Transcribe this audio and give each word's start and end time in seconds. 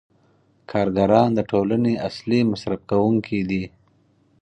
کارګران 0.71 1.29
د 1.35 1.39
ټولنې 1.51 1.93
اصلي 2.09 2.39
مصرف 2.51 2.81
کوونکي 2.91 3.39
دي 3.49 3.63